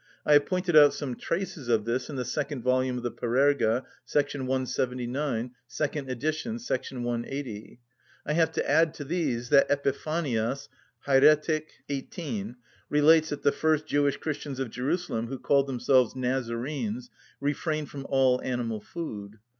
[0.25, 3.85] I have pointed out some traces of this in the second volume of the Parerga,§
[4.47, 6.55] 179 (second edition,§
[7.03, 7.79] 180).
[8.25, 10.69] I have to add to these that Epiphanias
[11.05, 11.65] (Hæretic.
[11.87, 12.55] xviii.)
[12.89, 18.41] relates that the first Jewish Christians of Jerusalem, who called themselves Nazarenes, refrained from all
[18.41, 19.37] animal food.